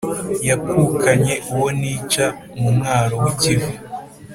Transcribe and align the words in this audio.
Yakukanye 0.49 1.33
uwo 1.51 1.67
nica 1.79 2.25
mu 2.59 2.69
mwaro 2.77 3.13
w'i 3.23 3.33
Kivu, 3.41 3.71